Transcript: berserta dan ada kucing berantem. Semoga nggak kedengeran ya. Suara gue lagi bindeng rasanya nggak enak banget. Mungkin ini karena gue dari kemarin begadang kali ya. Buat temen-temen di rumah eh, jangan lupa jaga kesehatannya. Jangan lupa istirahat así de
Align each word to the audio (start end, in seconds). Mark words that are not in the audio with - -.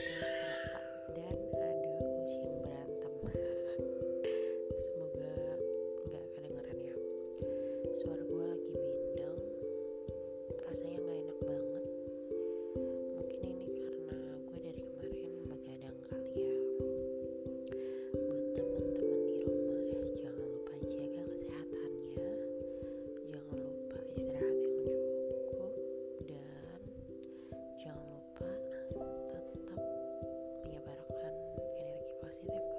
berserta 0.00 0.80
dan 1.12 1.36
ada 1.60 1.90
kucing 2.00 2.46
berantem. 2.64 3.14
Semoga 4.84 5.30
nggak 6.08 6.24
kedengeran 6.36 6.78
ya. 6.80 6.96
Suara 7.96 8.22
gue 8.24 8.44
lagi 8.48 8.72
bindeng 8.80 9.38
rasanya 10.64 10.98
nggak 11.04 11.18
enak 11.20 11.38
banget. 11.44 11.84
Mungkin 13.18 13.40
ini 13.44 13.66
karena 13.76 14.16
gue 14.48 14.58
dari 14.64 14.82
kemarin 14.88 15.30
begadang 15.50 15.98
kali 16.08 16.32
ya. 16.38 16.54
Buat 18.16 18.46
temen-temen 18.56 19.20
di 19.28 19.36
rumah 19.44 19.82
eh, 20.00 20.12
jangan 20.24 20.46
lupa 20.48 20.74
jaga 20.88 21.22
kesehatannya. 21.28 22.28
Jangan 23.28 23.58
lupa 23.60 23.98
istirahat 24.16 24.59
así 32.30 32.46
de 32.46 32.69